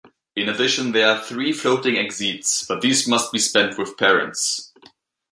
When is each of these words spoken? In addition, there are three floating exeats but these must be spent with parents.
In 0.35 0.49
addition, 0.49 0.93
there 0.93 1.09
are 1.11 1.21
three 1.21 1.53
floating 1.53 1.95
exeats 1.95 2.65
but 2.65 2.81
these 2.81 3.07
must 3.07 3.31
be 3.31 3.37
spent 3.37 3.77
with 3.77 3.97
parents. 3.97 4.73